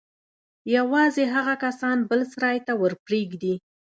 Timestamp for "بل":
2.09-2.21